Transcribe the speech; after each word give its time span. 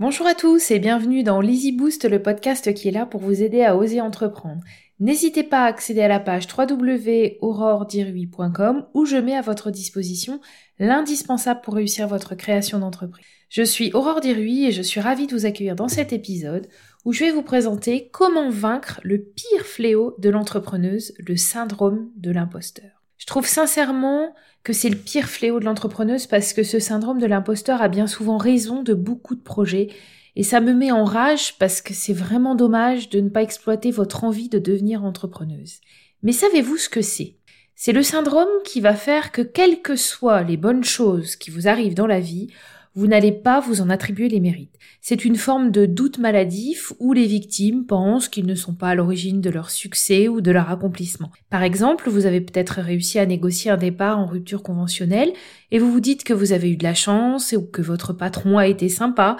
Bonjour 0.00 0.26
à 0.26 0.34
tous 0.34 0.72
et 0.72 0.80
bienvenue 0.80 1.22
dans 1.22 1.40
l'Easy 1.40 1.70
Boost, 1.70 2.10
le 2.10 2.20
podcast 2.20 2.74
qui 2.74 2.88
est 2.88 2.90
là 2.90 3.06
pour 3.06 3.20
vous 3.20 3.44
aider 3.44 3.62
à 3.62 3.76
oser 3.76 4.00
entreprendre. 4.00 4.60
N'hésitez 4.98 5.44
pas 5.44 5.62
à 5.62 5.66
accéder 5.66 6.00
à 6.00 6.08
la 6.08 6.18
page 6.18 6.48
www.auroredirui.com 6.48 8.86
où 8.92 9.04
je 9.04 9.16
mets 9.16 9.36
à 9.36 9.40
votre 9.40 9.70
disposition 9.70 10.40
l'indispensable 10.80 11.60
pour 11.60 11.74
réussir 11.74 12.08
votre 12.08 12.34
création 12.34 12.80
d'entreprise. 12.80 13.24
Je 13.48 13.62
suis 13.62 13.92
Aurore 13.92 14.20
Dirui 14.20 14.64
et 14.64 14.72
je 14.72 14.82
suis 14.82 15.00
ravie 15.00 15.28
de 15.28 15.36
vous 15.36 15.46
accueillir 15.46 15.76
dans 15.76 15.86
cet 15.86 16.12
épisode 16.12 16.66
où 17.04 17.12
je 17.12 17.22
vais 17.22 17.30
vous 17.30 17.42
présenter 17.42 18.10
comment 18.12 18.50
vaincre 18.50 18.98
le 19.04 19.22
pire 19.22 19.64
fléau 19.64 20.16
de 20.18 20.28
l'entrepreneuse, 20.28 21.14
le 21.20 21.36
syndrome 21.36 22.10
de 22.16 22.32
l'imposteur. 22.32 23.03
Je 23.24 23.26
trouve 23.26 23.46
sincèrement 23.46 24.34
que 24.64 24.74
c'est 24.74 24.90
le 24.90 24.98
pire 24.98 25.30
fléau 25.30 25.58
de 25.58 25.64
l'entrepreneuse 25.64 26.26
parce 26.26 26.52
que 26.52 26.62
ce 26.62 26.78
syndrome 26.78 27.18
de 27.18 27.24
l'imposteur 27.24 27.80
a 27.80 27.88
bien 27.88 28.06
souvent 28.06 28.36
raison 28.36 28.82
de 28.82 28.92
beaucoup 28.92 29.34
de 29.34 29.40
projets 29.40 29.88
et 30.36 30.42
ça 30.42 30.60
me 30.60 30.74
met 30.74 30.92
en 30.92 31.04
rage 31.04 31.56
parce 31.56 31.80
que 31.80 31.94
c'est 31.94 32.12
vraiment 32.12 32.54
dommage 32.54 33.08
de 33.08 33.20
ne 33.20 33.30
pas 33.30 33.40
exploiter 33.40 33.90
votre 33.92 34.24
envie 34.24 34.50
de 34.50 34.58
devenir 34.58 35.04
entrepreneuse. 35.04 35.80
Mais 36.22 36.32
savez-vous 36.32 36.76
ce 36.76 36.90
que 36.90 37.00
c'est? 37.00 37.36
C'est 37.74 37.92
le 37.92 38.02
syndrome 38.02 38.62
qui 38.62 38.82
va 38.82 38.94
faire 38.94 39.32
que 39.32 39.40
quelles 39.40 39.80
que 39.80 39.96
soient 39.96 40.42
les 40.42 40.58
bonnes 40.58 40.84
choses 40.84 41.36
qui 41.36 41.50
vous 41.50 41.66
arrivent 41.66 41.94
dans 41.94 42.06
la 42.06 42.20
vie, 42.20 42.48
vous 42.94 43.06
n'allez 43.08 43.32
pas 43.32 43.60
vous 43.60 43.80
en 43.80 43.90
attribuer 43.90 44.28
les 44.28 44.40
mérites. 44.40 44.78
C'est 45.00 45.24
une 45.24 45.36
forme 45.36 45.70
de 45.72 45.84
doute 45.84 46.18
maladif 46.18 46.92
où 47.00 47.12
les 47.12 47.26
victimes 47.26 47.86
pensent 47.86 48.28
qu'ils 48.28 48.46
ne 48.46 48.54
sont 48.54 48.74
pas 48.74 48.90
à 48.90 48.94
l'origine 48.94 49.40
de 49.40 49.50
leur 49.50 49.70
succès 49.70 50.28
ou 50.28 50.40
de 50.40 50.50
leur 50.52 50.70
accomplissement. 50.70 51.32
Par 51.50 51.62
exemple, 51.62 52.08
vous 52.08 52.26
avez 52.26 52.40
peut-être 52.40 52.80
réussi 52.80 53.18
à 53.18 53.26
négocier 53.26 53.70
un 53.70 53.76
départ 53.76 54.18
en 54.18 54.26
rupture 54.26 54.62
conventionnelle 54.62 55.32
et 55.72 55.78
vous 55.78 55.90
vous 55.90 56.00
dites 56.00 56.22
que 56.22 56.34
vous 56.34 56.52
avez 56.52 56.70
eu 56.70 56.76
de 56.76 56.84
la 56.84 56.94
chance 56.94 57.52
ou 57.56 57.62
que 57.62 57.82
votre 57.82 58.12
patron 58.12 58.58
a 58.58 58.68
été 58.68 58.88
sympa, 58.88 59.36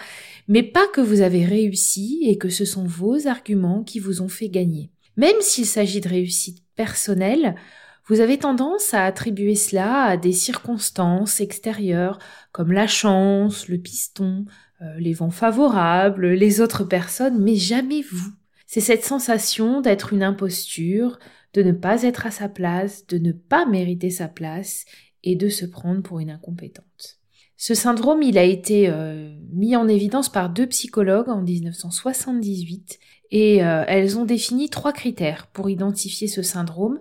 mais 0.48 0.64
pas 0.64 0.86
que 0.92 1.00
vous 1.00 1.20
avez 1.20 1.44
réussi 1.44 2.20
et 2.24 2.38
que 2.38 2.48
ce 2.48 2.64
sont 2.64 2.84
vos 2.84 3.28
arguments 3.28 3.84
qui 3.84 4.00
vous 4.00 4.20
ont 4.20 4.28
fait 4.28 4.48
gagner. 4.48 4.90
Même 5.16 5.40
s'il 5.40 5.66
s'agit 5.66 6.00
de 6.00 6.08
réussite 6.08 6.64
personnelle, 6.74 7.54
vous 8.06 8.20
avez 8.20 8.38
tendance 8.38 8.92
à 8.92 9.04
attribuer 9.04 9.54
cela 9.54 10.02
à 10.02 10.16
des 10.16 10.32
circonstances 10.32 11.40
extérieures 11.40 12.18
comme 12.52 12.72
la 12.72 12.86
chance, 12.86 13.68
le 13.68 13.78
piston, 13.78 14.44
euh, 14.82 14.98
les 14.98 15.14
vents 15.14 15.30
favorables, 15.30 16.28
les 16.28 16.60
autres 16.60 16.84
personnes, 16.84 17.42
mais 17.42 17.56
jamais 17.56 18.02
vous. 18.02 18.30
C'est 18.66 18.80
cette 18.80 19.04
sensation 19.04 19.80
d'être 19.80 20.12
une 20.12 20.22
imposture, 20.22 21.18
de 21.54 21.62
ne 21.62 21.72
pas 21.72 22.02
être 22.02 22.26
à 22.26 22.30
sa 22.30 22.48
place, 22.48 23.06
de 23.06 23.18
ne 23.18 23.32
pas 23.32 23.66
mériter 23.66 24.10
sa 24.10 24.28
place 24.28 24.84
et 25.22 25.36
de 25.36 25.48
se 25.48 25.64
prendre 25.64 26.02
pour 26.02 26.20
une 26.20 26.30
incompétente. 26.30 27.18
Ce 27.56 27.74
syndrome, 27.74 28.22
il 28.22 28.36
a 28.36 28.42
été 28.42 28.88
euh, 28.88 29.34
mis 29.52 29.76
en 29.76 29.88
évidence 29.88 30.28
par 30.28 30.50
deux 30.50 30.66
psychologues 30.66 31.30
en 31.30 31.40
1978 31.40 32.98
et 33.30 33.64
euh, 33.64 33.84
elles 33.86 34.18
ont 34.18 34.24
défini 34.24 34.68
trois 34.68 34.92
critères 34.92 35.46
pour 35.46 35.70
identifier 35.70 36.28
ce 36.28 36.42
syndrome 36.42 37.00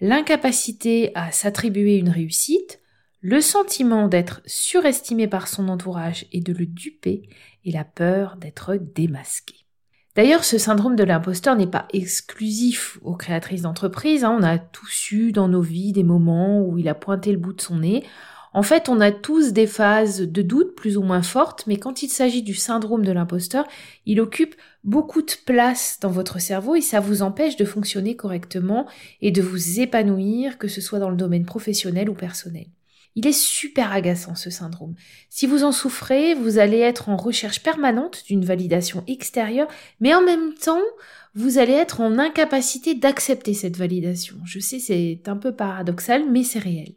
l'incapacité 0.00 1.12
à 1.14 1.32
s'attribuer 1.32 1.96
une 1.96 2.10
réussite, 2.10 2.80
le 3.20 3.40
sentiment 3.40 4.08
d'être 4.08 4.42
surestimé 4.44 5.26
par 5.26 5.48
son 5.48 5.68
entourage 5.68 6.26
et 6.32 6.40
de 6.40 6.52
le 6.52 6.66
duper, 6.66 7.28
et 7.64 7.72
la 7.72 7.84
peur 7.84 8.36
d'être 8.36 8.76
démasqué. 8.76 9.54
D'ailleurs, 10.14 10.44
ce 10.44 10.58
syndrome 10.58 10.94
de 10.94 11.02
l'imposteur 11.02 11.56
n'est 11.56 11.66
pas 11.66 11.88
exclusif 11.92 12.98
aux 13.02 13.16
créatrices 13.16 13.62
d'entreprises. 13.62 14.24
Hein. 14.24 14.36
On 14.38 14.44
a 14.44 14.58
tous 14.58 15.10
eu 15.10 15.32
dans 15.32 15.48
nos 15.48 15.62
vies 15.62 15.92
des 15.92 16.04
moments 16.04 16.60
où 16.60 16.78
il 16.78 16.88
a 16.88 16.94
pointé 16.94 17.32
le 17.32 17.38
bout 17.38 17.52
de 17.52 17.60
son 17.60 17.78
nez. 17.78 18.04
En 18.54 18.62
fait, 18.62 18.88
on 18.88 19.00
a 19.00 19.10
tous 19.10 19.52
des 19.52 19.66
phases 19.66 20.20
de 20.20 20.42
doute 20.42 20.76
plus 20.76 20.96
ou 20.96 21.02
moins 21.02 21.22
fortes, 21.22 21.64
mais 21.66 21.76
quand 21.76 22.04
il 22.04 22.08
s'agit 22.08 22.42
du 22.42 22.54
syndrome 22.54 23.04
de 23.04 23.10
l'imposteur, 23.10 23.66
il 24.06 24.20
occupe 24.20 24.54
beaucoup 24.84 25.22
de 25.22 25.32
place 25.44 25.98
dans 26.00 26.10
votre 26.10 26.40
cerveau 26.40 26.76
et 26.76 26.80
ça 26.80 27.00
vous 27.00 27.22
empêche 27.22 27.56
de 27.56 27.64
fonctionner 27.64 28.14
correctement 28.14 28.86
et 29.20 29.32
de 29.32 29.42
vous 29.42 29.80
épanouir, 29.80 30.56
que 30.56 30.68
ce 30.68 30.80
soit 30.80 31.00
dans 31.00 31.10
le 31.10 31.16
domaine 31.16 31.44
professionnel 31.44 32.08
ou 32.08 32.14
personnel. 32.14 32.66
Il 33.16 33.26
est 33.26 33.36
super 33.36 33.92
agaçant 33.92 34.36
ce 34.36 34.50
syndrome. 34.50 34.94
Si 35.30 35.46
vous 35.46 35.64
en 35.64 35.72
souffrez, 35.72 36.34
vous 36.34 36.58
allez 36.58 36.78
être 36.78 37.08
en 37.08 37.16
recherche 37.16 37.60
permanente 37.60 38.22
d'une 38.26 38.44
validation 38.44 39.02
extérieure, 39.08 39.68
mais 39.98 40.14
en 40.14 40.22
même 40.22 40.54
temps, 40.54 40.82
vous 41.34 41.58
allez 41.58 41.72
être 41.72 42.00
en 42.00 42.18
incapacité 42.20 42.94
d'accepter 42.94 43.54
cette 43.54 43.76
validation. 43.76 44.36
Je 44.44 44.60
sais, 44.60 44.78
c'est 44.78 45.22
un 45.26 45.36
peu 45.36 45.52
paradoxal, 45.52 46.22
mais 46.30 46.44
c'est 46.44 46.60
réel. 46.60 46.94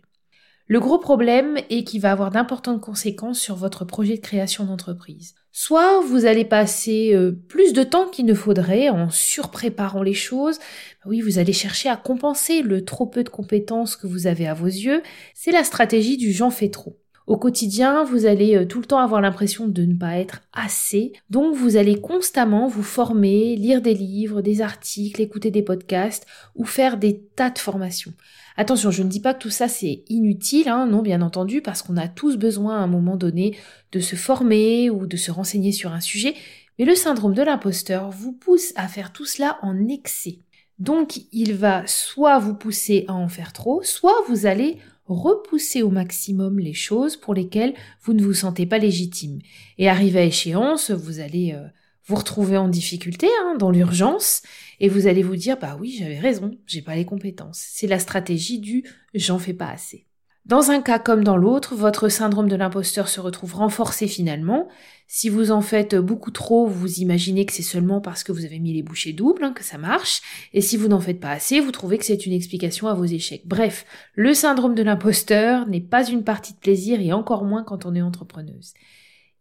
Le 0.69 0.81
gros 0.81 0.97
problème 0.97 1.57
est 1.69 1.85
qu'il 1.85 2.01
va 2.01 2.11
avoir 2.11 2.29
d'importantes 2.29 2.81
conséquences 2.81 3.39
sur 3.39 3.55
votre 3.55 3.85
projet 3.85 4.15
de 4.17 4.21
création 4.21 4.65
d'entreprise. 4.65 5.33
Soit 5.53 6.01
vous 6.01 6.25
allez 6.25 6.43
passer 6.43 7.13
euh, 7.13 7.31
plus 7.31 7.71
de 7.71 7.83
temps 7.83 8.07
qu'il 8.07 8.25
ne 8.25 8.33
faudrait 8.33 8.89
en 8.89 9.09
surpréparant 9.09 10.03
les 10.03 10.13
choses. 10.13 10.59
Oui, 11.05 11.21
vous 11.21 11.39
allez 11.39 11.53
chercher 11.53 11.87
à 11.87 11.95
compenser 11.95 12.61
le 12.61 12.83
trop 12.83 13.05
peu 13.05 13.23
de 13.23 13.29
compétences 13.29 13.95
que 13.95 14.07
vous 14.07 14.27
avez 14.27 14.45
à 14.45 14.53
vos 14.53 14.65
yeux. 14.65 15.01
C'est 15.33 15.53
la 15.53 15.63
stratégie 15.63 16.17
du 16.17 16.33
j'en 16.33 16.49
fais 16.49 16.69
trop. 16.69 16.97
Au 17.27 17.37
quotidien, 17.37 18.03
vous 18.03 18.25
allez 18.25 18.55
euh, 18.55 18.65
tout 18.65 18.79
le 18.79 18.85
temps 18.85 18.99
avoir 18.99 19.21
l'impression 19.21 19.67
de 19.67 19.83
ne 19.83 19.95
pas 19.95 20.17
être 20.17 20.41
assez, 20.53 21.11
donc 21.29 21.55
vous 21.55 21.75
allez 21.75 21.99
constamment 21.99 22.67
vous 22.67 22.83
former, 22.83 23.55
lire 23.55 23.81
des 23.81 23.93
livres, 23.93 24.41
des 24.41 24.61
articles, 24.61 25.21
écouter 25.21 25.51
des 25.51 25.61
podcasts 25.61 26.25
ou 26.55 26.63
faire 26.65 26.97
des 26.97 27.19
tas 27.35 27.49
de 27.49 27.59
formations. 27.59 28.13
Attention, 28.59 28.89
je 28.89 29.03
ne 29.03 29.09
dis 29.09 29.19
pas 29.19 29.35
que 29.35 29.39
tout 29.43 29.51
ça 29.51 29.67
c'est 29.67 30.03
inutile, 30.09 30.67
hein, 30.67 30.87
non 30.87 31.03
bien 31.03 31.21
entendu, 31.21 31.61
parce 31.61 31.83
qu'on 31.83 31.95
a 31.95 32.07
tous 32.07 32.37
besoin 32.37 32.77
à 32.77 32.81
un 32.81 32.87
moment 32.87 33.15
donné 33.15 33.55
de 33.91 33.99
se 33.99 34.15
former 34.15 34.89
ou 34.89 35.05
de 35.05 35.15
se 35.15 35.29
renseigner 35.29 35.71
sur 35.71 35.93
un 35.93 35.99
sujet, 35.99 36.33
mais 36.79 36.85
le 36.85 36.95
syndrome 36.95 37.35
de 37.35 37.43
l'imposteur 37.43 38.09
vous 38.09 38.33
pousse 38.33 38.73
à 38.75 38.87
faire 38.87 39.13
tout 39.13 39.25
cela 39.25 39.59
en 39.61 39.87
excès. 39.87 40.39
Donc 40.79 41.21
il 41.31 41.53
va 41.53 41.85
soit 41.85 42.39
vous 42.39 42.55
pousser 42.55 43.05
à 43.07 43.13
en 43.13 43.27
faire 43.27 43.53
trop, 43.53 43.83
soit 43.83 44.23
vous 44.27 44.47
allez 44.47 44.77
repousser 45.05 45.83
au 45.83 45.89
maximum 45.89 46.59
les 46.59 46.73
choses 46.73 47.15
pour 47.15 47.33
lesquelles 47.33 47.75
vous 48.01 48.13
ne 48.13 48.23
vous 48.23 48.33
sentez 48.33 48.65
pas 48.65 48.79
légitime. 48.79 49.39
Et 49.77 49.87
arrivé 49.87 50.19
à 50.19 50.25
échéance, 50.25 50.91
vous 50.91 51.19
allez 51.19 51.53
euh, 51.53 51.67
vous 52.07 52.15
retrouver 52.15 52.57
en 52.57 52.69
difficulté, 52.69 53.27
hein, 53.43 53.55
dans 53.59 53.69
l'urgence, 53.69 54.41
et 54.79 54.89
vous 54.89 55.07
allez 55.07 55.23
vous 55.23 55.35
dire, 55.35 55.57
bah 55.59 55.77
oui, 55.79 55.95
j'avais 55.99 56.19
raison, 56.19 56.57
j'ai 56.65 56.81
pas 56.81 56.95
les 56.95 57.05
compétences. 57.05 57.63
C'est 57.69 57.87
la 57.87 57.99
stratégie 57.99 58.59
du 58.59 58.83
j'en 59.13 59.39
fais 59.39 59.53
pas 59.53 59.69
assez. 59.69 60.07
Dans 60.47 60.71
un 60.71 60.81
cas 60.81 60.97
comme 60.97 61.25
dans 61.25 61.35
l'autre, 61.35 61.75
votre 61.75 62.07
syndrome 62.07 62.47
de 62.47 62.55
l'imposteur 62.55 63.09
se 63.09 63.19
retrouve 63.19 63.55
renforcé 63.55 64.07
finalement. 64.07 64.69
Si 65.05 65.27
vous 65.27 65.51
en 65.51 65.59
faites 65.59 65.95
beaucoup 65.95 66.31
trop, 66.31 66.65
vous 66.65 67.01
imaginez 67.01 67.45
que 67.45 67.51
c'est 67.51 67.63
seulement 67.63 67.99
parce 67.99 68.23
que 68.23 68.31
vous 68.31 68.45
avez 68.45 68.59
mis 68.59 68.73
les 68.73 68.81
bouchées 68.81 69.11
doubles 69.11 69.43
hein, 69.43 69.51
que 69.51 69.65
ça 69.65 69.77
marche. 69.77 70.21
Et 70.53 70.61
si 70.61 70.77
vous 70.77 70.87
n'en 70.87 71.01
faites 71.01 71.19
pas 71.19 71.31
assez, 71.31 71.59
vous 71.59 71.73
trouvez 71.73 71.97
que 71.97 72.05
c'est 72.05 72.25
une 72.25 72.31
explication 72.31 72.87
à 72.87 72.93
vos 72.93 73.03
échecs. 73.03 73.41
Bref, 73.45 73.85
le 74.15 74.33
syndrome 74.33 74.73
de 74.73 74.83
l'imposteur 74.83 75.67
n'est 75.67 75.81
pas 75.81 76.07
une 76.07 76.23
partie 76.23 76.53
de 76.53 76.59
plaisir 76.59 77.01
et 77.01 77.11
encore 77.11 77.43
moins 77.43 77.65
quand 77.65 77.85
on 77.85 77.93
est 77.93 78.01
entrepreneuse. 78.01 78.73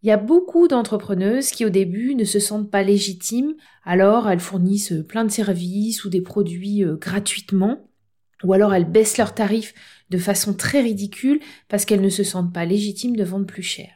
Il 0.03 0.09
y 0.09 0.11
a 0.11 0.17
beaucoup 0.17 0.67
d'entrepreneuses 0.67 1.49
qui 1.51 1.65
au 1.65 1.69
début 1.69 2.15
ne 2.15 2.23
se 2.23 2.39
sentent 2.39 2.69
pas 2.69 2.83
légitimes, 2.83 3.55
alors 3.83 4.29
elles 4.29 4.39
fournissent 4.39 4.93
plein 5.07 5.25
de 5.25 5.31
services 5.31 6.05
ou 6.05 6.09
des 6.09 6.21
produits 6.21 6.83
euh, 6.83 6.95
gratuitement, 6.95 7.89
ou 8.43 8.53
alors 8.53 8.73
elles 8.73 8.89
baissent 8.89 9.17
leurs 9.17 9.33
tarifs 9.33 9.73
de 10.09 10.17
façon 10.17 10.53
très 10.53 10.81
ridicule 10.81 11.39
parce 11.67 11.85
qu'elles 11.85 12.01
ne 12.01 12.09
se 12.09 12.23
sentent 12.23 12.53
pas 12.53 12.65
légitimes 12.65 13.15
de 13.15 13.23
vendre 13.23 13.47
plus 13.47 13.63
cher. 13.63 13.89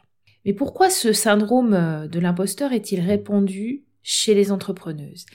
Mais 0.44 0.52
pourquoi 0.52 0.90
ce 0.90 1.12
syndrome 1.12 1.74
euh, 1.74 2.08
de 2.08 2.18
l'imposteur 2.18 2.72
est-il 2.72 3.00
répandu 3.00 3.84
chez 4.02 4.34
les 4.34 4.50
entrepreneuses? 4.50 5.26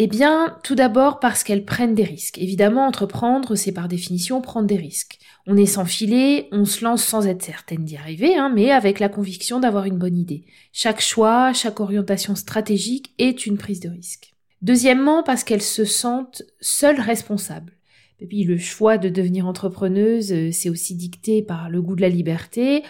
Eh 0.00 0.06
bien, 0.06 0.56
tout 0.62 0.76
d'abord 0.76 1.18
parce 1.18 1.42
qu'elles 1.42 1.64
prennent 1.64 1.96
des 1.96 2.04
risques. 2.04 2.38
Évidemment, 2.38 2.86
entreprendre, 2.86 3.56
c'est 3.56 3.72
par 3.72 3.88
définition 3.88 4.40
prendre 4.40 4.68
des 4.68 4.76
risques. 4.76 5.18
On 5.48 5.56
est 5.56 5.66
sans 5.66 5.84
filet, 5.84 6.48
on 6.52 6.64
se 6.64 6.84
lance 6.84 7.02
sans 7.02 7.26
être 7.26 7.42
certaine 7.42 7.84
d'y 7.84 7.96
arriver, 7.96 8.36
hein, 8.36 8.52
mais 8.54 8.70
avec 8.70 9.00
la 9.00 9.08
conviction 9.08 9.58
d'avoir 9.58 9.86
une 9.86 9.98
bonne 9.98 10.16
idée. 10.16 10.44
Chaque 10.72 11.00
choix, 11.00 11.52
chaque 11.52 11.80
orientation 11.80 12.36
stratégique 12.36 13.12
est 13.18 13.44
une 13.44 13.58
prise 13.58 13.80
de 13.80 13.88
risque. 13.88 14.34
Deuxièmement, 14.62 15.24
parce 15.24 15.42
qu'elles 15.42 15.62
se 15.62 15.84
sentent 15.84 16.42
seules 16.60 17.00
responsables. 17.00 17.72
Et 18.20 18.26
puis 18.26 18.44
le 18.44 18.58
choix 18.58 18.98
de 18.98 19.08
devenir 19.08 19.46
entrepreneuse, 19.46 20.32
euh, 20.32 20.50
c'est 20.52 20.70
aussi 20.70 20.94
dicté 20.94 21.42
par 21.42 21.70
le 21.70 21.80
goût 21.82 21.96
de 21.96 22.02
la 22.02 22.08
liberté, 22.08 22.82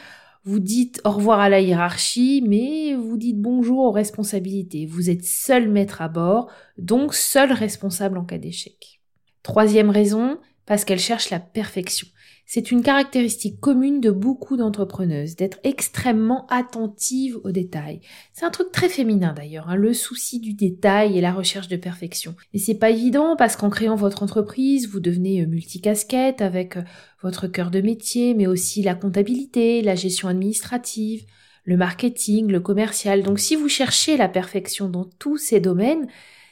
vous 0.48 0.60
dites 0.60 1.02
au 1.04 1.10
revoir 1.10 1.40
à 1.40 1.50
la 1.50 1.60
hiérarchie, 1.60 2.42
mais 2.46 2.94
vous 2.94 3.18
dites 3.18 3.38
bonjour 3.38 3.80
aux 3.80 3.90
responsabilités. 3.90 4.86
Vous 4.86 5.10
êtes 5.10 5.22
seul 5.22 5.68
maître 5.68 6.00
à 6.00 6.08
bord, 6.08 6.50
donc 6.78 7.12
seul 7.12 7.52
responsable 7.52 8.16
en 8.16 8.24
cas 8.24 8.38
d'échec. 8.38 9.02
Troisième 9.42 9.90
raison, 9.90 10.38
parce 10.64 10.86
qu'elle 10.86 11.00
cherche 11.00 11.28
la 11.28 11.38
perfection. 11.38 12.08
C'est 12.50 12.70
une 12.70 12.82
caractéristique 12.82 13.60
commune 13.60 14.00
de 14.00 14.10
beaucoup 14.10 14.56
d'entrepreneuses, 14.56 15.36
d'être 15.36 15.58
extrêmement 15.64 16.46
attentive 16.46 17.38
aux 17.44 17.50
détails. 17.50 18.00
C'est 18.32 18.46
un 18.46 18.50
truc 18.50 18.72
très 18.72 18.88
féminin 18.88 19.34
d'ailleurs, 19.34 19.68
hein, 19.68 19.76
le 19.76 19.92
souci 19.92 20.40
du 20.40 20.54
détail 20.54 21.18
et 21.18 21.20
la 21.20 21.34
recherche 21.34 21.68
de 21.68 21.76
perfection. 21.76 22.34
Et 22.54 22.58
c'est 22.58 22.78
pas 22.78 22.88
évident 22.88 23.36
parce 23.36 23.54
qu'en 23.54 23.68
créant 23.68 23.96
votre 23.96 24.22
entreprise, 24.22 24.88
vous 24.88 24.98
devenez 24.98 25.42
euh, 25.42 25.46
multicasquette 25.46 26.40
avec 26.40 26.78
euh, 26.78 26.82
votre 27.22 27.48
cœur 27.48 27.70
de 27.70 27.82
métier, 27.82 28.32
mais 28.32 28.46
aussi 28.46 28.82
la 28.82 28.94
comptabilité, 28.94 29.82
la 29.82 29.94
gestion 29.94 30.28
administrative, 30.28 31.26
le 31.64 31.76
marketing, 31.76 32.46
le 32.46 32.60
commercial. 32.60 33.22
Donc 33.22 33.40
si 33.40 33.56
vous 33.56 33.68
cherchez 33.68 34.16
la 34.16 34.26
perfection 34.26 34.88
dans 34.88 35.04
tous 35.04 35.36
ces 35.36 35.60
domaines, 35.60 36.08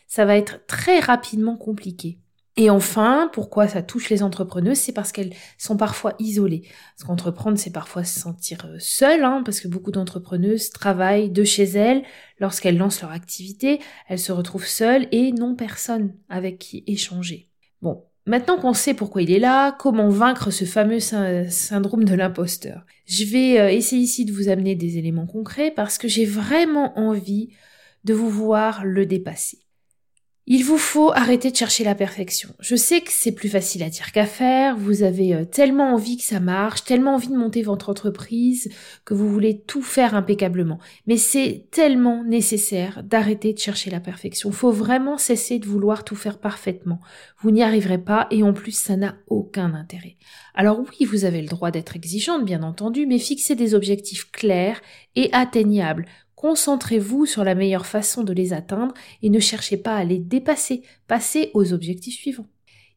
ça 0.06 0.26
va 0.26 0.36
être 0.36 0.60
très 0.66 1.00
rapidement 1.00 1.56
compliqué. 1.56 2.18
Et 2.58 2.70
enfin, 2.70 3.28
pourquoi 3.34 3.68
ça 3.68 3.82
touche 3.82 4.08
les 4.08 4.22
entrepreneuses 4.22 4.78
C'est 4.78 4.92
parce 4.92 5.12
qu'elles 5.12 5.34
sont 5.58 5.76
parfois 5.76 6.14
isolées. 6.18 6.62
Parce 6.94 7.06
qu'entreprendre, 7.06 7.58
c'est 7.58 7.72
parfois 7.72 8.02
se 8.02 8.18
sentir 8.18 8.64
euh, 8.64 8.76
seule, 8.78 9.24
hein, 9.24 9.42
parce 9.44 9.60
que 9.60 9.68
beaucoup 9.68 9.90
d'entrepreneuses 9.90 10.70
travaillent 10.70 11.30
de 11.30 11.44
chez 11.44 11.64
elles. 11.64 12.02
Lorsqu'elles 12.40 12.78
lancent 12.78 13.02
leur 13.02 13.10
activité, 13.10 13.80
elles 14.08 14.18
se 14.18 14.32
retrouvent 14.32 14.66
seules 14.66 15.06
et 15.12 15.32
n'ont 15.32 15.54
personne 15.54 16.14
avec 16.30 16.58
qui 16.58 16.82
échanger. 16.86 17.50
Bon, 17.82 18.04
maintenant 18.24 18.56
qu'on 18.56 18.72
sait 18.72 18.94
pourquoi 18.94 19.20
il 19.20 19.30
est 19.30 19.38
là, 19.38 19.72
comment 19.72 20.08
vaincre 20.08 20.50
ce 20.50 20.64
fameux 20.64 21.00
syndrome 21.00 22.04
de 22.04 22.14
l'imposteur, 22.14 22.86
je 23.04 23.24
vais 23.24 23.60
euh, 23.60 23.68
essayer 23.68 24.00
ici 24.00 24.24
de 24.24 24.32
vous 24.32 24.48
amener 24.48 24.74
des 24.74 24.96
éléments 24.96 25.26
concrets 25.26 25.70
parce 25.70 25.98
que 25.98 26.08
j'ai 26.08 26.24
vraiment 26.24 26.98
envie 26.98 27.50
de 28.04 28.14
vous 28.14 28.30
voir 28.30 28.82
le 28.84 29.04
dépasser. 29.04 29.65
Il 30.48 30.64
vous 30.64 30.78
faut 30.78 31.10
arrêter 31.10 31.50
de 31.50 31.56
chercher 31.56 31.82
la 31.82 31.96
perfection. 31.96 32.50
Je 32.60 32.76
sais 32.76 33.00
que 33.00 33.10
c'est 33.10 33.32
plus 33.32 33.48
facile 33.48 33.82
à 33.82 33.90
dire 33.90 34.12
qu'à 34.12 34.26
faire, 34.26 34.76
vous 34.76 35.02
avez 35.02 35.34
euh, 35.34 35.44
tellement 35.44 35.92
envie 35.92 36.18
que 36.18 36.22
ça 36.22 36.38
marche, 36.38 36.84
tellement 36.84 37.16
envie 37.16 37.26
de 37.30 37.36
monter 37.36 37.62
votre 37.62 37.90
entreprise 37.90 38.70
que 39.04 39.12
vous 39.12 39.28
voulez 39.28 39.60
tout 39.66 39.82
faire 39.82 40.14
impeccablement. 40.14 40.78
Mais 41.08 41.16
c'est 41.16 41.66
tellement 41.72 42.22
nécessaire 42.22 43.02
d'arrêter 43.02 43.54
de 43.54 43.58
chercher 43.58 43.90
la 43.90 43.98
perfection. 43.98 44.52
Faut 44.52 44.70
vraiment 44.70 45.18
cesser 45.18 45.58
de 45.58 45.66
vouloir 45.66 46.04
tout 46.04 46.14
faire 46.14 46.38
parfaitement. 46.38 47.00
Vous 47.40 47.50
n'y 47.50 47.64
arriverez 47.64 47.98
pas 47.98 48.28
et 48.30 48.44
en 48.44 48.52
plus 48.52 48.78
ça 48.78 48.96
n'a 48.96 49.16
aucun 49.26 49.74
intérêt. 49.74 50.16
Alors 50.54 50.78
oui, 50.78 51.06
vous 51.06 51.24
avez 51.24 51.42
le 51.42 51.48
droit 51.48 51.72
d'être 51.72 51.96
exigeante 51.96 52.44
bien 52.44 52.62
entendu, 52.62 53.04
mais 53.06 53.18
fixez 53.18 53.56
des 53.56 53.74
objectifs 53.74 54.30
clairs 54.30 54.80
et 55.16 55.28
atteignables. 55.32 56.06
Concentrez-vous 56.36 57.24
sur 57.24 57.44
la 57.44 57.54
meilleure 57.54 57.86
façon 57.86 58.22
de 58.22 58.34
les 58.34 58.52
atteindre 58.52 58.94
et 59.22 59.30
ne 59.30 59.40
cherchez 59.40 59.78
pas 59.78 59.96
à 59.96 60.04
les 60.04 60.18
dépasser, 60.18 60.82
passez 61.08 61.50
aux 61.54 61.72
objectifs 61.72 62.18
suivants. 62.18 62.46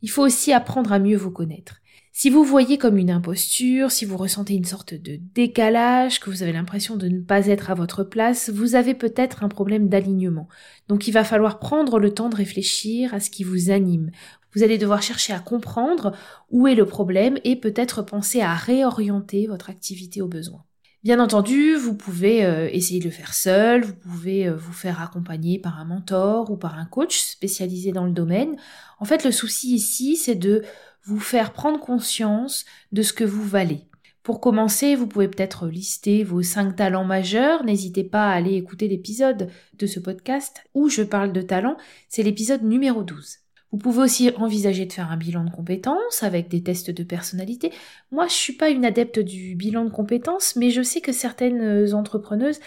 Il 0.02 0.10
faut 0.10 0.24
aussi 0.24 0.54
apprendre 0.54 0.92
à 0.92 1.00
mieux 1.00 1.18
vous 1.18 1.32
connaître. 1.32 1.82
Si 2.12 2.30
vous 2.30 2.44
voyez 2.44 2.78
comme 2.78 2.98
une 2.98 3.12
imposture, 3.12 3.92
si 3.92 4.04
vous 4.04 4.18
ressentez 4.18 4.54
une 4.54 4.66
sorte 4.66 4.94
de 4.94 5.18
décalage, 5.34 6.20
que 6.20 6.30
vous 6.30 6.44
avez 6.44 6.52
l'impression 6.52 6.98
de 6.98 7.08
ne 7.08 7.22
pas 7.22 7.48
être 7.48 7.72
à 7.72 7.76
votre 7.76 8.04
place, 8.04 8.50
vous 8.50 8.76
avez 8.76 8.94
peut-être 8.94 9.42
un 9.42 9.48
problème 9.48 9.88
d'alignement. 9.88 10.50
Donc 10.90 11.08
il 11.08 11.12
va 11.12 11.24
falloir 11.24 11.60
prendre 11.60 11.98
le 11.98 12.14
temps 12.14 12.28
de 12.28 12.36
réfléchir 12.36 13.14
à 13.14 13.22
ce 13.22 13.30
qui 13.30 13.46
vous 13.46 13.70
anime. 13.70 14.12
Vous 14.54 14.64
allez 14.64 14.78
devoir 14.78 15.02
chercher 15.02 15.32
à 15.32 15.40
comprendre 15.40 16.12
où 16.50 16.68
est 16.68 16.76
le 16.76 16.86
problème 16.86 17.38
et 17.46 17.56
peut-être 17.56 18.02
penser 18.02 18.42
à 18.42 18.54
réorienter 18.54 19.48
votre 19.48 19.70
activité 19.70 20.22
aux 20.22 20.28
besoins. 20.28 20.66
Bien 21.02 21.22
entendu, 21.22 21.76
vous 21.76 21.96
pouvez 21.96 22.44
euh, 22.44 22.68
essayer 22.74 23.00
de 23.00 23.06
le 23.06 23.12
faire 23.12 23.34
seul, 23.34 23.86
vous 23.86 23.96
pouvez 23.96 24.50
euh, 24.50 24.56
vous 24.58 24.74
faire 24.74 25.02
accompagner 25.02 25.58
par 25.58 25.80
un 25.80 25.86
mentor 25.86 26.52
ou 26.52 26.58
par 26.58 26.78
un 26.78 26.84
coach 26.84 27.20
spécialisé 27.22 27.94
dans 27.94 28.04
le 28.04 28.12
domaine. 28.12 28.58
En 29.00 29.06
fait, 29.06 29.24
le 29.24 29.32
souci 29.32 29.74
ici, 29.74 30.18
c'est 30.18 30.36
de 30.36 30.62
vous 31.06 31.22
faire 31.22 31.54
prendre 31.54 31.80
conscience 31.80 32.66
de 32.92 33.02
ce 33.02 33.14
que 33.14 33.24
vous 33.24 33.46
valez. 33.46 33.86
Pour 34.24 34.42
commencer, 34.42 34.96
vous 34.96 35.08
pouvez 35.08 35.30
peut-être 35.30 35.68
lister 35.68 36.26
vos 36.26 36.42
cinq 36.42 36.76
talents 36.76 37.06
majeurs. 37.06 37.64
N'hésitez 37.64 38.04
pas 38.04 38.30
à 38.30 38.34
aller 38.34 38.56
écouter 38.56 38.90
l'épisode 38.90 39.50
de 39.78 39.88
ce 39.88 40.02
podcast 40.02 40.66
où 40.74 40.90
je 40.90 41.04
parle 41.04 41.32
de 41.32 41.42
talents. 41.42 41.78
C'est 42.10 42.24
l'épisode 42.24 42.64
numéro 42.64 43.04
12. 43.04 43.38
Vous 43.72 43.78
pouvez 43.78 44.02
aussi 44.02 44.32
envisager 44.38 44.86
de 44.86 44.94
faire 44.94 45.12
un 45.12 45.18
bilan 45.18 45.44
de 45.44 45.52
compétences 45.52 46.24
avec 46.24 46.48
des 46.48 46.64
tests 46.64 46.90
de 46.90 47.04
personnalité. 47.04 47.72
Moi, 48.12 48.28
je 48.28 48.34
suis 48.34 48.54
pas 48.54 48.70
une 48.70 48.84
adepte 48.84 49.20
du 49.20 49.56
bilan 49.56 49.86
de 49.86 49.92
compétences, 49.92 50.56
mais 50.56 50.72
je 50.72 50.82
sais 50.82 51.02
que 51.02 51.12
certaines 51.12 51.94
entrepreneuses 51.94 52.60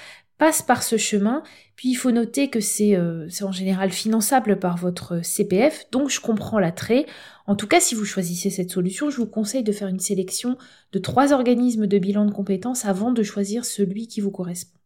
passent 0.42 0.62
par 0.62 0.82
ce 0.82 0.96
chemin. 0.96 1.42
Puis 1.76 1.90
il 1.90 1.94
faut 1.94 2.10
noter 2.10 2.50
que 2.50 2.60
c'est 2.60 2.96
euh, 2.96 3.28
en 3.42 3.52
général 3.52 3.90
finançable 3.90 4.58
par 4.58 4.76
votre 4.76 5.24
CPF, 5.24 5.86
donc 5.90 6.10
je 6.10 6.20
comprends 6.20 6.58
l'attrait. 6.58 7.06
En 7.46 7.54
tout 7.56 7.66
cas, 7.68 7.80
si 7.80 7.94
vous 7.94 8.04
choisissez 8.04 8.50
cette 8.50 8.70
solution, 8.70 9.10
je 9.10 9.18
vous 9.18 9.26
conseille 9.26 9.62
de 9.62 9.72
faire 9.72 9.88
une 9.88 10.00
sélection 10.00 10.56
de 10.92 10.98
trois 10.98 11.32
organismes 11.32 11.86
de 11.86 11.98
bilan 11.98 12.24
de 12.24 12.32
compétences 12.32 12.84
avant 12.84 13.12
de 13.12 13.22
choisir 13.22 13.64
celui 13.64 14.08
qui 14.08 14.20
vous 14.20 14.30
correspond. 14.30 14.81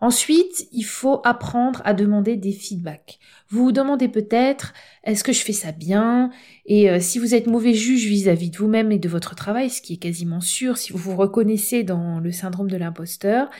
Ensuite, 0.00 0.68
il 0.72 0.84
faut 0.84 1.20
apprendre 1.24 1.82
à 1.84 1.92
demander 1.92 2.36
des 2.36 2.52
feedbacks. 2.52 3.18
Vous 3.48 3.64
vous 3.64 3.72
demandez 3.72 4.08
peut-être 4.08 4.72
est-ce 5.02 5.24
que 5.24 5.32
je 5.32 5.42
fais 5.42 5.52
ça 5.52 5.72
bien? 5.72 6.30
Et 6.66 6.88
euh, 6.88 7.00
si 7.00 7.18
vous 7.18 7.34
êtes 7.34 7.48
mauvais 7.48 7.74
juge 7.74 8.06
vis-à-vis 8.06 8.50
de 8.50 8.58
vous-même 8.58 8.92
et 8.92 8.98
de 8.98 9.08
votre 9.08 9.34
travail, 9.34 9.70
ce 9.70 9.82
qui 9.82 9.94
est 9.94 9.98
quasiment 9.98 10.40
sûr 10.40 10.76
si 10.76 10.92
vous 10.92 10.98
vous 10.98 11.16
reconnaissez 11.16 11.82
dans 11.82 12.20
le 12.20 12.30
syndrome 12.30 12.70
de 12.70 12.76
l'imposteur, 12.76 13.50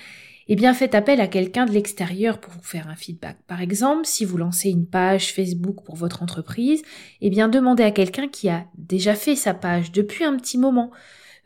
eh 0.46 0.56
bien 0.56 0.74
faites 0.74 0.94
appel 0.94 1.20
à 1.20 1.26
quelqu'un 1.26 1.66
de 1.66 1.72
l'extérieur 1.72 2.38
pour 2.38 2.52
vous 2.52 2.62
faire 2.62 2.88
un 2.88 2.96
feedback. 2.96 3.36
Par 3.46 3.60
exemple, 3.60 4.06
si 4.06 4.24
vous 4.24 4.38
lancez 4.38 4.70
une 4.70 4.86
page 4.86 5.32
Facebook 5.32 5.84
pour 5.84 5.96
votre 5.96 6.22
entreprise, 6.22 6.82
eh 7.20 7.30
bien 7.30 7.48
demandez 7.48 7.82
à 7.82 7.90
quelqu'un 7.90 8.28
qui 8.28 8.48
a 8.48 8.64
déjà 8.76 9.14
fait 9.14 9.36
sa 9.36 9.54
page 9.54 9.92
depuis 9.92 10.24
un 10.24 10.36
petit 10.36 10.56
moment. 10.56 10.90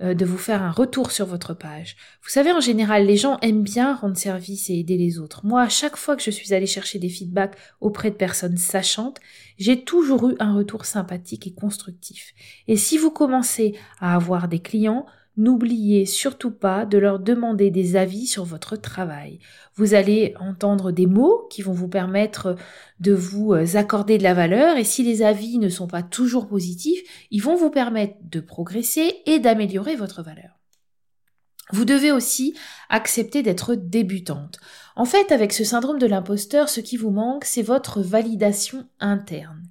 Euh, 0.03 0.15
de 0.15 0.25
vous 0.25 0.39
faire 0.39 0.63
un 0.63 0.73
retour 0.73 1.13
sur 1.13 1.27
votre 1.27 1.55
page. 1.55 1.97
Vous 2.23 2.29
savez, 2.29 2.51
en 2.51 2.61
général, 2.61 3.07
les 3.07 3.17
gens 3.17 3.39
aiment 3.41 3.63
bien 3.63 3.95
rendre 3.95 4.17
service 4.17 4.69
et 4.69 4.75
aider 4.75 4.97
les 4.97 5.21
autres. 5.21 5.47
Moi, 5.47 5.63
à 5.63 5.69
chaque 5.69 5.97
fois 5.97 6.17
que 6.17 6.23
je 6.23 6.31
suis 6.31 6.53
allée 6.53 6.67
chercher 6.67 6.99
des 6.99 7.09
feedbacks 7.09 7.57
auprès 7.81 8.11
de 8.11 8.17
personnes 8.17 8.57
sachantes, 8.57 9.21
j'ai 9.59 9.85
toujours 9.85 10.31
eu 10.31 10.35
un 10.41 10.57
retour 10.57 10.87
sympathique 10.87 11.47
et 11.47 11.53
constructif. 11.53 12.33
Et 12.67 12.77
si 12.77 12.99
vous 12.99 13.13
commencez 13.13 13.77
à 14.01 14.17
avoir 14.17 14.49
des 14.49 14.59
clients, 14.59 15.07
N'oubliez 15.39 16.05
surtout 16.05 16.51
pas 16.51 16.85
de 16.85 16.99
leur 16.99 17.19
demander 17.19 17.71
des 17.71 17.97
avis 17.97 18.27
sur 18.27 18.45
votre 18.45 18.77
travail. 18.77 19.39
Vous 19.77 19.95
allez 19.95 20.35
entendre 20.39 20.93
des 20.93 21.07
mots 21.07 21.47
qui 21.51 21.63
vont 21.63 21.73
vous 21.73 21.89
permettre 21.89 22.57
de 23.01 23.15
vous 23.15 23.55
euh, 23.55 23.77
accorder 23.77 24.19
de 24.19 24.23
la 24.23 24.35
valeur 24.35 24.77
et 24.77 24.85
si 24.85 25.03
les 25.03 25.23
avis 25.23 25.59
ne 25.59 25.71
sont 25.71 25.87
pas 25.87 26.03
toujours 26.03 26.47
positifs, 26.49 27.01
ils 27.31 27.43
vont 27.43 27.57
vous 27.57 27.71
permettre 27.71 28.17
de 28.31 28.41
progresser 28.41 29.23
et 29.25 29.39
d'améliorer 29.39 29.97
votre 29.97 30.23
valeur. 30.23 30.59
Vous 31.71 31.87
devez 31.87 32.13
aussi 32.13 32.55
accepter 32.91 33.43
d'être 33.43 33.75
débutante. 33.75 34.59
En 34.97 35.07
fait, 35.07 35.33
avec 35.33 35.55
ce 35.55 35.65
syndrome 35.65 35.99
de 35.99 36.07
l'imposteur, 36.07 36.69
ce 36.69 36.81
qui 36.81 36.99
vous 36.99 37.11
manque, 37.11 37.47
c'est 37.47 37.63
votre 37.63 38.03
validation 38.03 38.87
interne. 39.01 39.63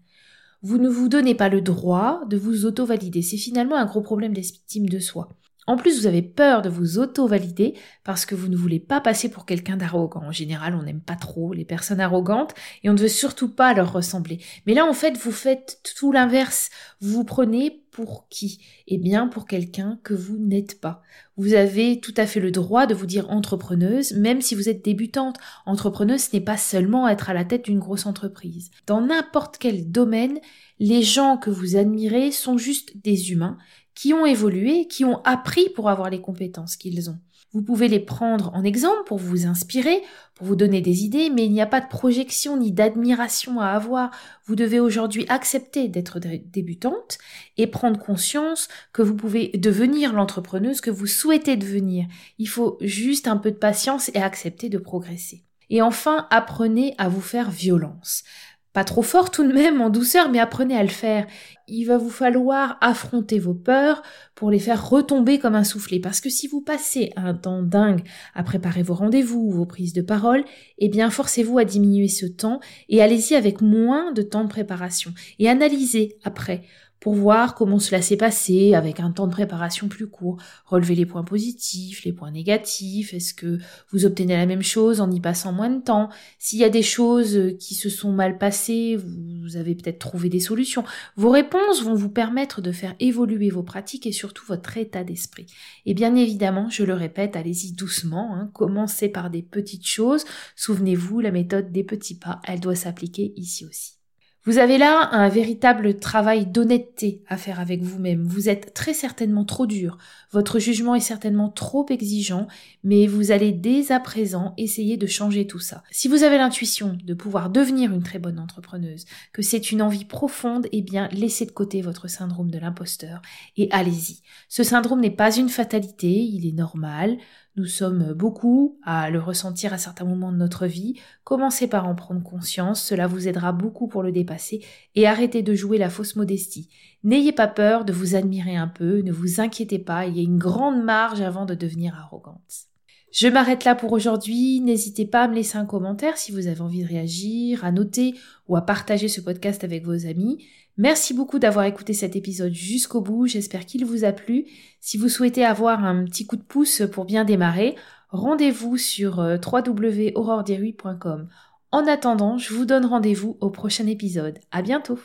Vous 0.63 0.79
ne 0.79 0.89
vous 0.89 1.09
donnez 1.09 1.35
pas 1.35 1.49
le 1.49 1.61
droit 1.61 2.21
de 2.27 2.37
vous 2.37 2.65
auto-valider. 2.65 3.21
C'est 3.21 3.37
finalement 3.37 3.75
un 3.75 3.85
gros 3.85 4.01
problème 4.01 4.33
d'estime 4.33 4.89
de 4.89 4.97
soi. 4.97 5.29
En 5.67 5.77
plus, 5.77 5.99
vous 5.99 6.07
avez 6.07 6.23
peur 6.23 6.61
de 6.63 6.69
vous 6.69 6.97
auto-valider 6.97 7.75
parce 8.03 8.25
que 8.25 8.33
vous 8.33 8.47
ne 8.47 8.55
voulez 8.55 8.79
pas 8.79 8.99
passer 8.99 9.29
pour 9.29 9.45
quelqu'un 9.45 9.77
d'arrogant. 9.77 10.23
En 10.23 10.31
général, 10.31 10.75
on 10.75 10.83
n'aime 10.83 11.01
pas 11.01 11.15
trop 11.15 11.53
les 11.53 11.65
personnes 11.65 11.99
arrogantes 11.99 12.55
et 12.83 12.89
on 12.89 12.93
ne 12.93 12.99
veut 12.99 13.07
surtout 13.07 13.49
pas 13.49 13.73
leur 13.73 13.93
ressembler. 13.93 14.39
Mais 14.65 14.73
là, 14.73 14.85
en 14.85 14.93
fait, 14.93 15.17
vous 15.17 15.31
faites 15.31 15.81
tout 15.97 16.11
l'inverse. 16.11 16.69
Vous 16.99 17.13
vous 17.13 17.23
prenez 17.23 17.83
pour 17.91 18.27
qui? 18.29 18.63
Eh 18.87 18.97
bien, 18.97 19.27
pour 19.27 19.45
quelqu'un 19.45 19.99
que 20.03 20.13
vous 20.13 20.37
n'êtes 20.37 20.79
pas. 20.81 21.03
Vous 21.37 21.53
avez 21.53 21.99
tout 21.99 22.13
à 22.17 22.25
fait 22.25 22.39
le 22.39 22.51
droit 22.51 22.87
de 22.87 22.95
vous 22.95 23.05
dire 23.05 23.29
entrepreneuse, 23.29 24.13
même 24.13 24.41
si 24.41 24.55
vous 24.55 24.69
êtes 24.69 24.83
débutante. 24.83 25.37
Entrepreneuse, 25.65 26.21
ce 26.21 26.35
n'est 26.35 26.43
pas 26.43 26.57
seulement 26.57 27.07
être 27.07 27.29
à 27.29 27.33
la 27.33 27.45
tête 27.45 27.65
d'une 27.65 27.79
grosse 27.79 28.05
entreprise. 28.05 28.71
Dans 28.87 29.01
n'importe 29.01 29.57
quel 29.59 29.91
domaine, 29.91 30.39
les 30.79 31.03
gens 31.03 31.37
que 31.37 31.49
vous 31.49 31.75
admirez 31.75 32.31
sont 32.31 32.57
juste 32.57 32.97
des 33.03 33.31
humains 33.31 33.57
qui 34.01 34.13
ont 34.13 34.25
évolué, 34.25 34.87
qui 34.87 35.05
ont 35.05 35.23
appris 35.25 35.69
pour 35.69 35.87
avoir 35.87 36.09
les 36.09 36.21
compétences 36.21 36.75
qu'ils 36.75 37.11
ont. 37.11 37.19
Vous 37.53 37.61
pouvez 37.61 37.87
les 37.87 37.99
prendre 37.99 38.49
en 38.55 38.63
exemple 38.63 39.03
pour 39.05 39.19
vous 39.19 39.45
inspirer, 39.45 40.01
pour 40.33 40.47
vous 40.47 40.55
donner 40.55 40.81
des 40.81 41.03
idées, 41.03 41.29
mais 41.29 41.45
il 41.45 41.51
n'y 41.51 41.61
a 41.61 41.67
pas 41.67 41.81
de 41.81 41.87
projection 41.87 42.57
ni 42.57 42.71
d'admiration 42.71 43.59
à 43.59 43.67
avoir. 43.67 44.09
Vous 44.47 44.55
devez 44.55 44.79
aujourd'hui 44.79 45.27
accepter 45.29 45.87
d'être 45.87 46.17
débutante 46.17 47.19
et 47.57 47.67
prendre 47.67 47.99
conscience 47.99 48.69
que 48.91 49.03
vous 49.03 49.15
pouvez 49.15 49.49
devenir 49.49 50.13
l'entrepreneuse 50.13 50.81
que 50.81 50.89
vous 50.89 51.05
souhaitez 51.05 51.55
devenir. 51.55 52.07
Il 52.39 52.47
faut 52.47 52.79
juste 52.81 53.27
un 53.27 53.37
peu 53.37 53.51
de 53.51 53.57
patience 53.57 54.09
et 54.15 54.21
accepter 54.23 54.69
de 54.69 54.79
progresser. 54.79 55.43
Et 55.69 55.81
enfin, 55.81 56.27
apprenez 56.31 56.95
à 56.97 57.07
vous 57.07 57.21
faire 57.21 57.51
violence. 57.51 58.23
Pas 58.73 58.85
trop 58.85 59.01
fort 59.01 59.31
tout 59.31 59.45
de 59.45 59.51
même, 59.51 59.81
en 59.81 59.89
douceur, 59.89 60.29
mais 60.29 60.39
apprenez 60.39 60.77
à 60.77 60.83
le 60.83 60.89
faire. 60.89 61.27
Il 61.67 61.83
va 61.85 61.97
vous 61.97 62.09
falloir 62.09 62.77
affronter 62.79 63.37
vos 63.37 63.53
peurs 63.53 64.01
pour 64.33 64.49
les 64.49 64.59
faire 64.59 64.89
retomber 64.89 65.39
comme 65.39 65.55
un 65.55 65.65
soufflet. 65.65 65.99
Parce 65.99 66.21
que 66.21 66.29
si 66.29 66.47
vous 66.47 66.61
passez 66.61 67.11
un 67.17 67.33
temps 67.33 67.63
dingue 67.63 68.03
à 68.33 68.43
préparer 68.43 68.81
vos 68.81 68.93
rendez-vous, 68.93 69.51
vos 69.51 69.65
prises 69.65 69.93
de 69.93 70.01
parole, 70.01 70.45
eh 70.77 70.87
bien 70.87 71.09
forcez-vous 71.09 71.57
à 71.57 71.65
diminuer 71.65 72.07
ce 72.07 72.25
temps 72.25 72.61
et 72.87 73.01
allez-y 73.01 73.35
avec 73.35 73.61
moins 73.61 74.13
de 74.13 74.21
temps 74.21 74.43
de 74.43 74.49
préparation. 74.49 75.13
Et 75.37 75.49
analysez 75.49 76.17
après 76.23 76.63
pour 77.01 77.15
voir 77.15 77.55
comment 77.55 77.79
cela 77.79 78.01
s'est 78.01 78.15
passé 78.15 78.75
avec 78.75 78.99
un 78.99 79.11
temps 79.11 79.25
de 79.25 79.31
préparation 79.31 79.87
plus 79.87 80.07
court, 80.07 80.37
relever 80.65 80.93
les 80.93 81.07
points 81.07 81.23
positifs, 81.23 82.05
les 82.05 82.13
points 82.13 82.29
négatifs, 82.29 83.13
est-ce 83.15 83.33
que 83.33 83.57
vous 83.89 84.05
obtenez 84.05 84.37
la 84.37 84.45
même 84.45 84.61
chose 84.61 85.01
en 85.01 85.09
y 85.09 85.19
passant 85.19 85.51
moins 85.51 85.71
de 85.71 85.81
temps, 85.81 86.09
s'il 86.37 86.59
y 86.59 86.63
a 86.63 86.69
des 86.69 86.83
choses 86.83 87.55
qui 87.59 87.73
se 87.73 87.89
sont 87.89 88.11
mal 88.11 88.37
passées, 88.37 88.97
vous 88.97 89.57
avez 89.57 89.73
peut-être 89.73 89.97
trouvé 89.97 90.29
des 90.29 90.39
solutions. 90.39 90.83
Vos 91.15 91.31
réponses 91.31 91.83
vont 91.83 91.95
vous 91.95 92.09
permettre 92.09 92.61
de 92.61 92.71
faire 92.71 92.93
évoluer 92.99 93.49
vos 93.49 93.63
pratiques 93.63 94.05
et 94.05 94.11
surtout 94.11 94.45
votre 94.45 94.77
état 94.77 95.03
d'esprit. 95.03 95.47
Et 95.87 95.95
bien 95.95 96.15
évidemment, 96.15 96.69
je 96.69 96.83
le 96.83 96.93
répète, 96.93 97.35
allez-y 97.35 97.71
doucement, 97.71 98.35
hein, 98.35 98.51
commencez 98.53 99.09
par 99.09 99.31
des 99.31 99.41
petites 99.41 99.87
choses, 99.87 100.23
souvenez-vous, 100.55 101.19
la 101.19 101.31
méthode 101.31 101.71
des 101.71 101.83
petits 101.83 102.19
pas, 102.19 102.41
elle 102.45 102.59
doit 102.59 102.75
s'appliquer 102.75 103.33
ici 103.35 103.65
aussi. 103.65 104.00
Vous 104.43 104.57
avez 104.57 104.79
là 104.79 105.09
un 105.11 105.29
véritable 105.29 105.99
travail 105.99 106.47
d'honnêteté 106.47 107.21
à 107.27 107.37
faire 107.37 107.59
avec 107.59 107.83
vous-même. 107.83 108.23
Vous 108.23 108.49
êtes 108.49 108.73
très 108.73 108.95
certainement 108.95 109.45
trop 109.45 109.67
dur, 109.67 109.99
votre 110.31 110.57
jugement 110.57 110.95
est 110.95 110.99
certainement 110.99 111.49
trop 111.49 111.85
exigeant, 111.89 112.47
mais 112.83 113.05
vous 113.05 113.29
allez 113.31 113.51
dès 113.51 113.91
à 113.91 113.99
présent 113.99 114.55
essayer 114.57 114.97
de 114.97 115.05
changer 115.05 115.45
tout 115.45 115.59
ça. 115.59 115.83
Si 115.91 116.07
vous 116.07 116.23
avez 116.23 116.39
l'intuition 116.39 116.97
de 117.03 117.13
pouvoir 117.13 117.51
devenir 117.51 117.93
une 117.93 118.01
très 118.01 118.17
bonne 118.17 118.39
entrepreneuse, 118.39 119.05
que 119.31 119.43
c'est 119.43 119.71
une 119.71 119.83
envie 119.83 120.05
profonde, 120.05 120.67
eh 120.71 120.81
bien 120.81 121.07
laissez 121.11 121.45
de 121.45 121.51
côté 121.51 121.83
votre 121.83 122.07
syndrome 122.07 122.49
de 122.49 122.57
l'imposteur 122.57 123.21
et 123.57 123.67
allez-y. 123.71 124.21
Ce 124.49 124.63
syndrome 124.63 125.01
n'est 125.01 125.11
pas 125.11 125.35
une 125.35 125.49
fatalité, 125.49 126.07
il 126.09 126.47
est 126.47 126.57
normal. 126.57 127.19
Nous 127.57 127.65
sommes 127.65 128.13
beaucoup 128.13 128.79
à 128.81 129.09
le 129.09 129.19
ressentir 129.19 129.73
à 129.73 129.77
certains 129.77 130.05
moments 130.05 130.31
de 130.31 130.37
notre 130.37 130.67
vie. 130.67 130.99
Commencez 131.25 131.67
par 131.67 131.85
en 131.85 131.95
prendre 131.95 132.23
conscience, 132.23 132.81
cela 132.81 133.07
vous 133.07 133.27
aidera 133.27 133.51
beaucoup 133.51 133.89
pour 133.89 134.03
le 134.03 134.13
dépasser 134.13 134.63
et 134.95 135.05
arrêtez 135.05 135.43
de 135.43 135.53
jouer 135.53 135.77
la 135.77 135.89
fausse 135.89 136.15
modestie. 136.15 136.69
N'ayez 137.03 137.33
pas 137.33 137.49
peur 137.49 137.83
de 137.83 137.91
vous 137.91 138.15
admirer 138.15 138.55
un 138.55 138.69
peu, 138.69 139.01
ne 139.01 139.11
vous 139.11 139.41
inquiétez 139.41 139.79
pas, 139.79 140.05
il 140.05 140.15
y 140.15 140.21
a 140.21 140.23
une 140.23 140.37
grande 140.37 140.81
marge 140.81 141.19
avant 141.19 141.45
de 141.45 141.53
devenir 141.53 141.93
arrogante. 141.95 142.70
Je 143.11 143.27
m'arrête 143.27 143.65
là 143.65 143.75
pour 143.75 143.91
aujourd'hui. 143.91 144.61
N'hésitez 144.61 145.05
pas 145.05 145.23
à 145.23 145.27
me 145.27 145.35
laisser 145.35 145.57
un 145.57 145.65
commentaire 145.65 146.17
si 146.17 146.31
vous 146.31 146.47
avez 146.47 146.61
envie 146.61 146.83
de 146.83 146.87
réagir, 146.87 147.65
à 147.65 147.71
noter 147.71 148.15
ou 148.47 148.55
à 148.55 148.61
partager 148.61 149.09
ce 149.09 149.19
podcast 149.19 149.63
avec 149.63 149.85
vos 149.85 150.05
amis. 150.07 150.45
Merci 150.77 151.13
beaucoup 151.13 151.37
d'avoir 151.37 151.65
écouté 151.65 151.93
cet 151.93 152.15
épisode 152.15 152.53
jusqu'au 152.53 153.01
bout. 153.01 153.27
J'espère 153.27 153.65
qu'il 153.65 153.85
vous 153.85 154.05
a 154.05 154.13
plu. 154.13 154.45
Si 154.79 154.97
vous 154.97 155.09
souhaitez 155.09 155.43
avoir 155.43 155.83
un 155.83 156.05
petit 156.05 156.25
coup 156.25 156.37
de 156.37 156.41
pouce 156.41 156.83
pour 156.91 157.05
bien 157.05 157.25
démarrer, 157.25 157.75
rendez-vous 158.09 158.77
sur 158.77 159.19
euh, 159.19 159.37
www.aurordirui.com. 159.45 161.27
En 161.71 161.87
attendant, 161.87 162.37
je 162.37 162.53
vous 162.53 162.65
donne 162.65 162.85
rendez-vous 162.85 163.37
au 163.41 163.49
prochain 163.49 163.87
épisode. 163.87 164.39
À 164.51 164.61
bientôt! 164.61 164.99